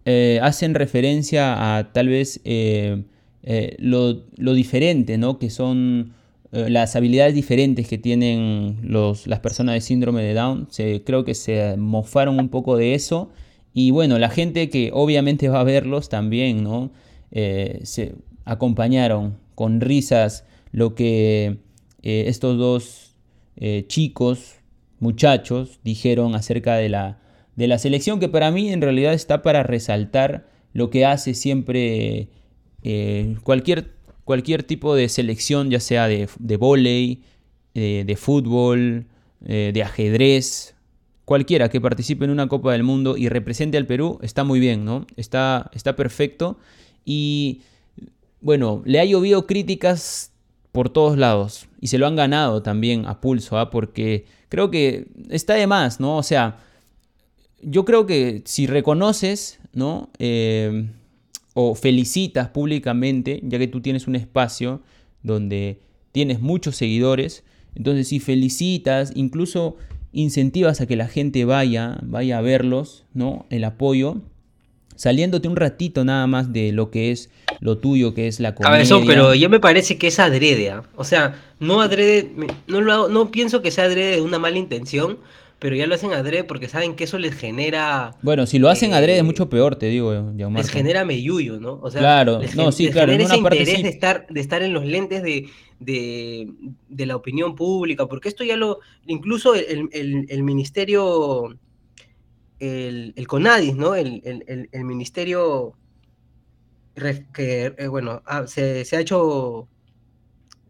[0.06, 3.04] eh, hacen referencia a tal vez eh,
[3.44, 5.40] eh, lo, lo diferente, ¿no?
[5.40, 6.14] Que son
[6.52, 10.68] las habilidades diferentes que tienen los, las personas de síndrome de Down.
[10.70, 13.32] Se, creo que se mofaron un poco de eso.
[13.74, 16.92] Y bueno, la gente que obviamente va a verlos también, ¿no?
[17.32, 18.14] Se
[18.46, 21.58] acompañaron con risas lo que
[22.04, 23.16] estos dos
[23.88, 24.58] chicos,
[25.00, 27.18] muchachos, dijeron acerca de la,
[27.56, 32.30] de la selección, que para mí en realidad está para resaltar lo que hace siempre
[32.84, 33.92] eh, cualquier,
[34.24, 37.22] cualquier tipo de selección, ya sea de, de vóley,
[37.76, 39.06] eh, de fútbol,
[39.46, 40.76] eh, de ajedrez,
[41.26, 44.86] cualquiera que participe en una Copa del Mundo y represente al Perú, está muy bien,
[44.86, 45.06] ¿no?
[45.16, 46.58] Está, está perfecto.
[47.06, 47.62] Y
[48.42, 50.32] bueno, le ha llovido críticas
[50.72, 53.70] por todos lados y se lo han ganado también a pulso, ¿ah?
[53.70, 56.18] porque creo que está de más, ¿no?
[56.18, 56.60] O sea,
[57.66, 60.10] yo creo que si reconoces, ¿no?
[60.20, 60.88] Eh,
[61.54, 64.82] o felicitas públicamente, ya que tú tienes un espacio
[65.22, 65.80] donde
[66.12, 67.44] tienes muchos seguidores,
[67.76, 69.78] entonces si felicitas, incluso
[70.12, 73.46] incentivas a que la gente vaya, vaya a verlos, ¿no?
[73.50, 74.22] El apoyo,
[74.96, 78.74] saliéndote un ratito nada más de lo que es lo tuyo, que es la comedia.
[78.78, 80.84] Cabezón, pero yo me parece que es adrede, ¿ah?
[80.96, 82.32] O sea, no adrede,
[82.68, 85.18] no, lo hago- no pienso que sea adrede de una mala intención,
[85.64, 88.92] pero ya lo hacen adrede porque saben que eso les genera, Bueno, si lo hacen
[88.92, 90.68] eh, adrede es mucho peor, te digo, les Gianmarco.
[90.70, 91.80] genera meyuyo, ¿no?
[91.82, 93.84] O sea, Claro, les, no, sí, les claro, en genera una ese parte interés sí.
[93.84, 95.50] de estar, de estar en los lentes de,
[95.80, 96.48] de,
[96.90, 101.58] de la opinión pública, porque esto ya lo, incluso el, el- el ministerio,
[102.60, 103.96] el, el CONADIS, ¿no?
[103.96, 105.76] El, el- el- el ministerio
[107.34, 109.68] que, eh, bueno, ah, se, se ha hecho,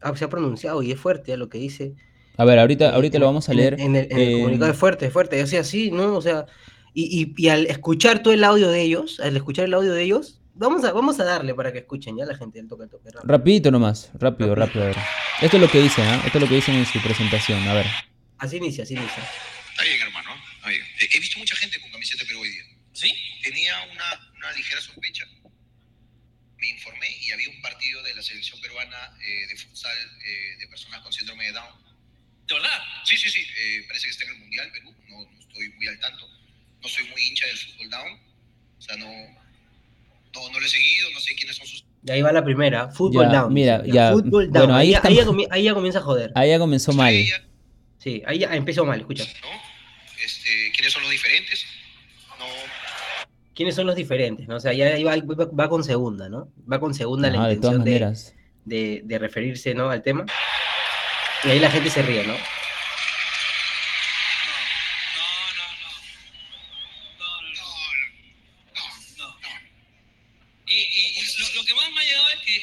[0.01, 1.95] ah, se ha pronunciado y es fuerte lo que dice.
[2.37, 3.75] A ver, ahorita, ahorita en- lo vamos a leer.
[3.79, 5.41] En, el, en el Eh, comunicado es fuerte, es fuerte.
[5.43, 6.15] O sea, sí, ¿no?
[6.15, 6.45] O sea,
[6.93, 10.03] y, y- y al escuchar todo el audio de ellos, al escuchar el audio de
[10.03, 13.09] ellos, vamos a, vamos a darle para que escuchen ya la gente del toque toque.
[13.11, 13.23] rápido.
[13.31, 14.83] Rapidito nomás, rápido, rápido.
[14.83, 14.97] a ver.
[15.41, 16.21] Esto es lo que dicen, ¿ah?
[16.25, 17.85] Esto es lo que dicen en su presentación, a ver.
[18.39, 19.23] Así inicia, así inicia.
[19.71, 20.29] Está bien, hermano.
[20.57, 20.81] Está bien.
[21.01, 22.63] Eh, He visto mucha gente con camiseta Perú hoy día.
[22.93, 23.13] ¿Sí?
[23.43, 25.25] Tenía una, una ligera sospecha.
[26.57, 29.91] Me informé y había un partido de la selección peruana eh, de futsal
[30.25, 31.92] eh, de personas con síndrome de Down.
[32.47, 32.79] ¿De verdad?
[33.05, 33.41] Sí, sí, sí.
[33.41, 34.93] Eh, parece que está en el Mundial Perú.
[35.09, 36.27] No, no estoy muy al tanto.
[36.81, 38.19] No soy muy hincha del fútbol Down.
[38.77, 41.09] O sea, no, no, no lo he seguido.
[41.11, 41.85] No sé quiénes son sus...
[42.05, 43.53] Y ahí va la primera, fútbol Ya, down.
[43.53, 44.71] mira, ya, Fútbol bueno, down.
[44.71, 46.31] ahí Ahí, ya- ahí ya comi- ahí ya comienza a joder.
[46.35, 47.13] Ahí ya comenzó mal.
[47.99, 49.23] Sí, ahí ya empezó mal, escucha.
[50.21, 51.65] Este, ¿Quiénes son los diferentes?
[52.37, 52.45] No,
[53.55, 54.47] ¿Quiénes son los diferentes?
[54.49, 54.57] ¿no?
[54.57, 56.51] O sea, ya ahí va, va- va con segunda, ¿no?
[56.69, 58.33] Va con segunda la de todas intención
[58.65, 59.89] de, de, de referirse ¿no?
[59.89, 60.25] al tema.
[61.45, 62.35] Y ahí la gente se ríe, ¿no?
[70.65, 72.55] Y, y lo, que más me ha llegado es que,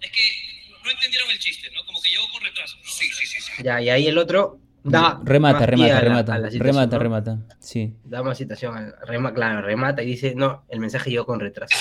[0.00, 1.84] es que no entendieron el chiste, ¿no?
[1.84, 2.90] Como que llegó con retraso, ¿no?
[2.90, 3.62] Sí, sí, sí.
[3.62, 5.20] Ya, y ahí el otro da.
[5.24, 6.38] remata, remata, remata.
[6.50, 7.02] remata, ¿no?
[7.02, 7.38] remata.
[7.60, 7.94] Sí.
[8.04, 8.94] Da más citación,
[9.34, 11.76] claro, remata y dice, no, el mensaje llegó con retraso.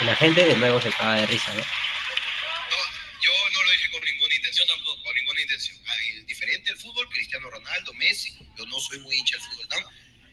[0.00, 1.62] Y la gente de nuevo se caga de risa, ¿no?
[1.62, 5.76] Yo no lo dije con ninguna intención tampoco, con ninguna intención.
[5.86, 8.36] Ay, diferente el fútbol, Cristiano Ronaldo, Messi.
[8.56, 9.90] Yo no soy muy hincha del fútbol, ¿no?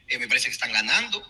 [0.08, 1.22] Eh, me parece que están ganando.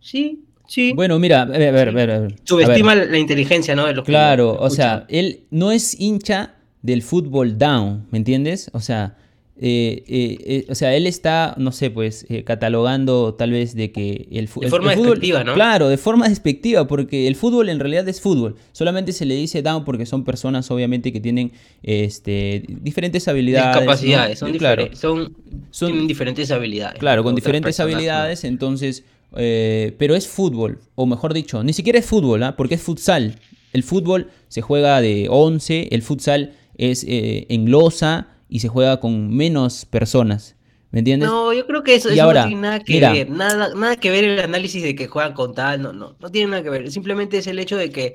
[0.00, 0.94] Sí, Sí.
[0.94, 2.36] Bueno, mira, a ver, a ver, a ver.
[2.44, 3.10] Subestima A ver.
[3.10, 3.86] la inteligencia, ¿no?
[3.86, 8.70] De los que Claro, o sea, él no es hincha del fútbol down, ¿me entiendes?
[8.72, 9.14] O sea,
[9.60, 14.26] eh, eh, eh, o sea, él está, no sé, pues, catalogando tal vez de que
[14.32, 15.54] el, fu- De el- forma el fútbol- despectiva, ¿no?
[15.54, 18.56] Claro, de forma despectiva, porque el fútbol en realidad es fútbol.
[18.72, 23.66] Solamente se le dice down porque son personas, obviamente, que tienen este, diferentes habilidades.
[23.76, 23.80] ¿no?
[23.80, 25.36] Discapacidades, son, claro, son,
[25.70, 26.98] Son- tienen diferentes habilidades.
[26.98, 27.96] Claro, con diferentes personas, ¿no?
[27.96, 32.56] habilidades, entonces, pero es fútbol, o mejor dicho, ni siquiera es fútbol, ¿ah?
[32.56, 33.36] porque es futsal.
[33.72, 39.34] El fútbol se juega de 11, el futsal es en losa y se juega con
[39.34, 40.56] menos personas,
[40.92, 41.28] ¿me entiendes?
[41.28, 43.12] No, yo creo que eso, Y eso ahora, no tiene nada que mira.
[43.12, 43.30] ver.
[43.30, 46.50] Nada, nada que ver el análisis de que juegan con tal, no, no, no tiene
[46.50, 46.90] nada que ver.
[46.90, 48.14] Simplemente es el hecho de que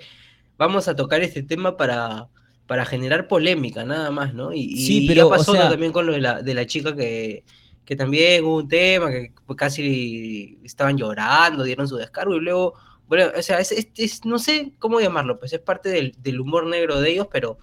[0.58, 2.30] vamos a tocar este tema para,
[2.68, 4.54] para generar polémica, nada más, ¿no?
[4.54, 5.60] Y, y Sí, ya pero, o pasó ¿no?
[5.60, 7.46] sea- también con lo de la, de la chica que,
[7.86, 12.76] que también hubo un tema, que casi estaban llorando, dieron su descargo y luego,
[13.08, 16.40] bueno, o sea, es, es- es- no sé cómo llamarlo, pues es parte del, del
[16.42, 17.60] humor negro de ellos, pero,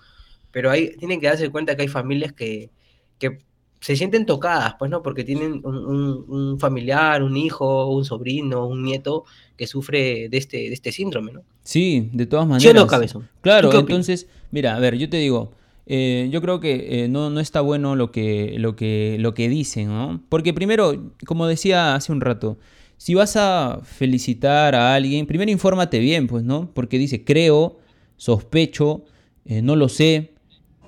[0.56, 2.70] pero hay, tienen que darse cuenta que hay familias que,
[3.18, 3.40] que
[3.78, 5.02] se sienten tocadas, pues, ¿no?
[5.02, 10.38] Porque tienen un, un- un familiar, un hijo, un sobrino, un nieto que sufre de
[10.38, 11.42] este, de este síndrome, ¿no?
[11.62, 12.62] Sí, de todas maneras.
[12.62, 13.28] ¿Sí o no, Cabezón?
[13.42, 15.52] Claro, entonces, mira, a ver, yo te digo,
[15.84, 19.50] eh, yo creo que eh, no, no está bueno lo que, lo, que, lo que
[19.50, 20.22] dicen, ¿no?
[20.30, 22.56] Porque primero, como decía hace un rato,
[22.96, 26.70] si vas a felicitar a alguien, primero infórmate bien, pues, ¿no?
[26.72, 27.76] Porque dice, creo,
[28.16, 29.04] sospecho,
[29.44, 30.32] eh, no lo sé,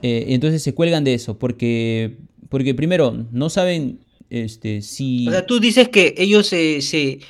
[0.02, 5.28] eh, entonces se cuelgan de eso, porque, porque primero, no saben este, si...
[5.28, 7.20] O sea, tú dices que ellos se, se,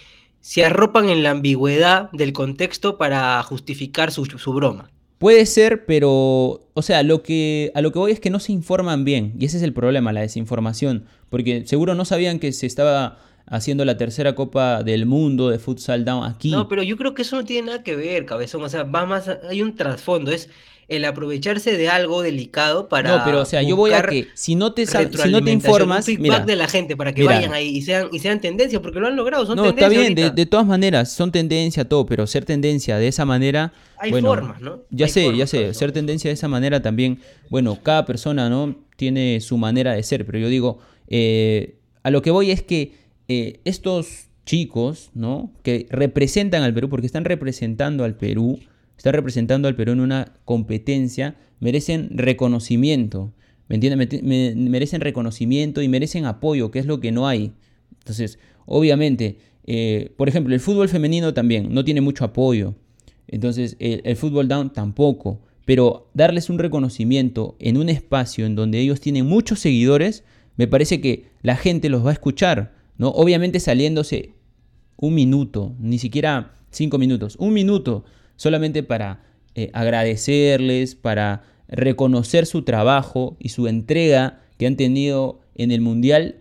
[0.40, 4.90] se arropan en la ambigüedad del contexto para justificar su, su broma.
[5.18, 8.52] Puede ser, pero, o sea, lo que, a lo que voy es que no se
[8.52, 12.66] informan bien, y ese es el problema, la desinformación, porque seguro no sabían que se
[12.66, 13.18] estaba
[13.50, 16.50] haciendo la tercera Copa del Mundo de Futsal Down aquí.
[16.50, 18.62] No, pero yo creo que eso no tiene nada que ver, cabezón.
[18.62, 20.50] O sea, va más, hay un trasfondo, es
[20.88, 23.18] el aprovecharse de algo delicado para.
[23.18, 26.08] no, pero o sea, yo voy a que si no te, si no te informas,
[26.08, 27.34] un mira, de la gente para que mira.
[27.34, 30.14] vayan ahí y sean, y sean tendencia, porque lo han logrado, son no, está bien,
[30.14, 34.62] de, todas maneras, son tendencia todo, pero ser tendencia de esa manera, Hay bueno, formas,
[34.62, 34.80] ¿no?
[34.90, 37.20] Ya Hay sé, ya sé, ser tendencia de esa manera también,
[37.50, 38.74] bueno, cada persona, ¿no?
[38.96, 42.94] Tiene su manera de ser, pero yo digo, eh, a lo que voy es que
[43.28, 45.52] eh, estos chicos, ¿no?
[45.62, 48.58] Que representan al Perú, porque están representando al Perú,
[48.98, 53.32] están representando al Perú en una competencia, merecen reconocimiento,
[53.68, 54.22] ¿me entiendes?
[54.22, 57.52] Merecen reconocimiento y merecen apoyo, que es lo que no hay.
[58.00, 62.74] Entonces, obviamente, eh, por ejemplo, el fútbol femenino también no tiene mucho apoyo.
[63.28, 65.40] Entonces, el, el fútbol down tampoco.
[65.64, 70.24] Pero darles un reconocimiento en un espacio en donde ellos tienen muchos seguidores,
[70.56, 73.10] me parece que la gente los va a escuchar, ¿no?
[73.10, 74.32] Obviamente saliéndose
[74.96, 78.04] un minuto, ni siquiera cinco minutos, un minuto
[78.38, 79.20] solamente para
[79.54, 86.36] eh, agradecerles, para reconocer su trabajo y su entrega que han tenido en el Mundial.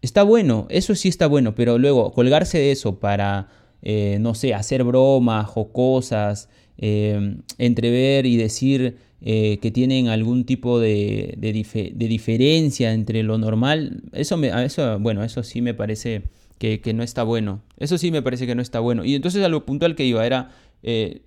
[0.00, 3.48] Está bueno, eso sí está bueno, pero luego colgarse de eso para,
[3.82, 10.78] eh, no sé, hacer bromas, jocosas, eh, entrever y decir eh, que tienen algún tipo
[10.78, 15.72] de, de dife- de diferencia entre lo normal, eso, me, eso, bueno, eso sí me
[15.72, 16.24] parece
[16.58, 17.62] que, que no está bueno.
[17.78, 19.04] Eso sí me parece que no está bueno.
[19.04, 20.50] Y entonces a lo puntual que iba era,
[20.84, 21.22] eh,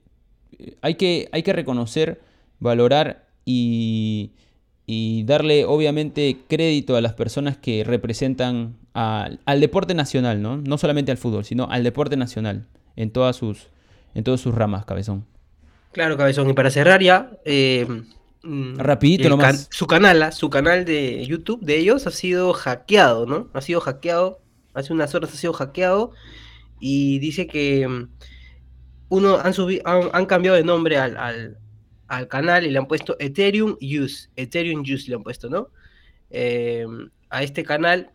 [0.81, 2.21] hay, que, hay que reconocer,
[2.59, 4.31] valorar y,
[4.85, 10.57] y darle obviamente crédito a las personas que representan al- al deporte nacional, ¿no?
[10.57, 12.65] No solamente al fútbol, sino al deporte nacional
[12.95, 13.67] en todas sus,
[14.15, 15.25] en todas sus ramas, cabezón.
[15.91, 16.49] Claro, cabezón.
[16.49, 17.31] Y para cerrar ya.
[17.45, 17.85] eh,
[18.43, 19.45] mm, Rapidito nomás.
[19.65, 23.49] can- su canal, ah, su canal de YouTube de ellos ha sido hackeado, ¿no?
[23.53, 24.39] Ha sido hackeado.
[24.73, 26.11] Hace unas horas ha sido hackeado.
[26.79, 28.09] Y dice que mm,
[29.09, 31.57] uno han, subi- han, han cambiado de nombre al, al,
[32.07, 34.29] al canal y le han puesto Ethereum Use.
[34.35, 35.69] Ethereum Use le han puesto, ¿no?
[36.29, 36.85] Eh,
[37.29, 38.11] a este canal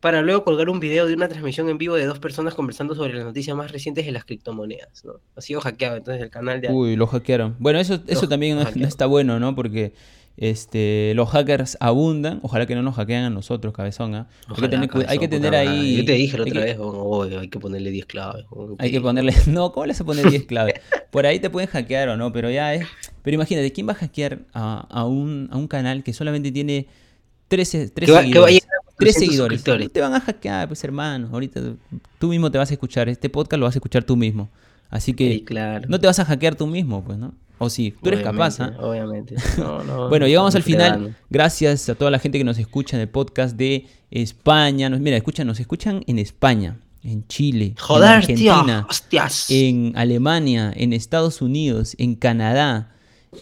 [0.00, 3.14] para luego colgar un video de una transmisión en vivo de dos personas conversando sobre
[3.14, 5.14] las noticias más recientes de las criptomonedas, ¿no?
[5.34, 6.70] Ha sido hackeado entonces el canal de...
[6.70, 7.56] Uy, lo hackearon.
[7.58, 9.54] Bueno, eso, eso Lo también no, está bueno, ¿no?
[9.54, 9.94] Porque
[10.36, 12.40] este, los hackers abundan.
[12.42, 14.14] Ojalá que no nos hackeen a nosotros, cabezón.
[14.14, 14.28] ¿ah?
[14.48, 15.96] Hay que tener, hay que ahí.
[15.96, 18.44] Yo te dije la otra que- vez, oh, hay que ponerle 10 claves.
[18.50, 19.32] oh, Hay que ponerle.
[19.46, 20.74] No, ¿cómo le vas a poner 10 claves?
[21.10, 22.86] Por ahí te pueden hackear o no, pero ya es.
[23.22, 26.86] Pero imagínate, ¿quién va a hackear a, a un, a un canal que solamente tiene
[27.48, 28.54] 13, 13 Que va- que va a seguidores?
[28.54, 29.14] llegar a 3 400
[29.60, 29.84] seguidores.
[29.84, 31.28] No te van a hackear, pues hermano.
[31.32, 31.60] Ahorita
[32.18, 33.08] tú mismo te vas a escuchar.
[33.08, 34.48] Este podcast lo vas a escuchar tú mismo.
[34.88, 35.86] Así que Sí, claro.
[35.88, 37.34] no te vas a hackear tú mismo, pues, ¿no?
[37.58, 38.74] O sí, tú eres capaz, ¿ah?
[38.80, 39.36] Obviamente, obviamente.
[39.58, 41.16] No, no, Bueno, no llegamos al final.
[41.30, 44.88] Gracias a toda la gente que nos escucha en el podcast de España.
[44.90, 46.76] Nos, mira, escuchan, nos escuchan en España.
[47.02, 49.46] en Chile, Joder, en tío, Argentina, hostias.
[49.50, 52.92] en Alemania, en Estados Unidos, en Canadá.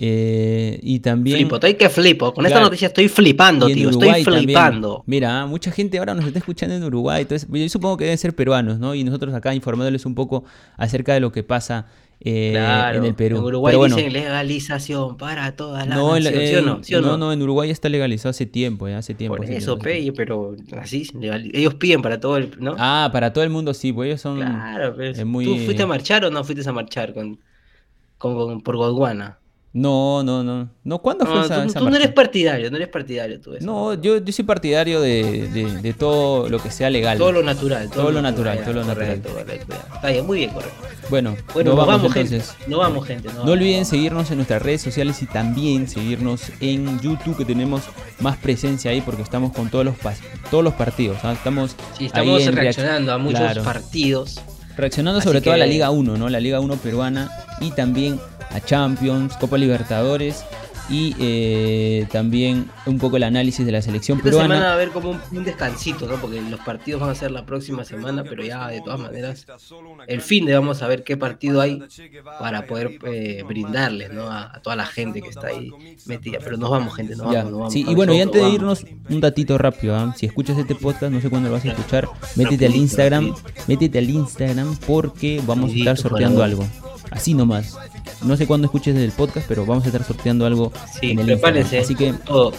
[0.00, 2.35] eh, y también Flipo, estoy que flipo.
[2.35, 3.88] Con esta noticia estoy flipando, tío.
[3.88, 4.44] Uruguay estoy también.
[4.44, 5.03] flipando.
[5.07, 7.22] Mira, mucha gente ahora nos está escuchando en Uruguay.
[7.22, 8.94] Entonces, yo supongo que deben ser peruanos, ¿no?
[8.94, 10.44] Y nosotros acá informándoles un poco
[10.77, 11.87] acerca de lo que pasa
[12.25, 13.37] eh, Claro, en el Perú.
[13.37, 16.49] En Uruguay Pero bueno, dicen legalización para todas las no, naciones.
[16.49, 16.83] ¿Sí o eh, no?
[16.83, 17.19] ¿Sí o no?
[17.19, 19.37] no, en Uruguay está legalizado hace tiempo, ya, hace tiempo.
[19.37, 21.07] Por hace eso, tiempo, pe, pero así,
[21.53, 22.75] ellos piden para todo el, ¿no?
[22.79, 24.37] Ah, para todo el mundo sí, pues ellos son.
[24.37, 25.19] claro, pues.
[25.19, 27.39] es muy- ¿Tú fuiste a marchar o no fuiste a marchar con,
[28.19, 29.39] con, con- por Gondwana?
[29.77, 30.69] No, no, no.
[30.85, 33.55] No, ¿cuándo fue No, esa, tú, esa tú no eres partidario, no eres partidario tú.
[33.55, 33.67] eso.
[33.67, 37.19] No, yo, yo soy partidario de, de- de todo lo que sea legal.
[37.19, 37.91] Todo lo natural.
[37.91, 39.95] Todo lo natural, todo lo correcto, correcto, ya.
[39.97, 40.77] Está bien, muy bien, correcto.
[41.11, 42.51] Bueno, Bueno, nos nos vamos, vamos, entonces.
[42.53, 42.71] gente.
[42.71, 43.29] No vamos, gente.
[43.45, 47.83] No olviden seguirnos en nuestras redes sociales y también seguirnos en YouTube que tenemos
[48.21, 49.97] más presencia ahí porque estamos con todos los
[50.53, 51.19] todos los partidos.
[51.25, 51.33] ¿ah?
[51.33, 53.65] Estamos, Sí, estamos reaccionando a muchos Claro.
[53.65, 54.41] partidos.
[54.77, 56.29] Reaccionando Así sobre todo a la Liga 1, ¿no?
[56.29, 60.45] La Liga 1 peruana y también a Champions, Copa Libertadores
[60.90, 64.70] y eh, también un poco el análisis de la selección Esta semana va peruana.
[64.70, 66.16] a haber como un, un descansito, ¿no?
[66.16, 69.47] Porque los partidos van a ser la próxima semana, pero ya de todas maneras,
[70.07, 71.83] el fin de vamos a ver qué partido hay
[72.38, 74.25] para poder eh, brindarles, ¿no?
[74.29, 75.70] A, a toda la gente que está ahí
[76.07, 76.38] metida.
[76.44, 77.38] Pero nos vamos, gente, nos Ya.
[77.38, 77.73] vamos, nos vamos.
[77.73, 78.55] Sí, y bueno, y antes de vamos.
[78.55, 79.97] irnos, un datito rápido.
[79.97, 80.14] ¿ah?
[80.16, 83.62] Si escuchas este podcast, no sé cuándo lo vas a escuchar, métete al Instagram, rapidito.
[83.68, 86.66] métete al Instagram porque vamos a estar sorteando algo.
[87.11, 87.77] Así nomás.
[88.23, 91.27] No sé cuándo escuches el podcast, pero vamos a estar sorteando algo Sí, en el
[91.27, 91.79] prepárense.
[91.79, 92.53] Así que Oh,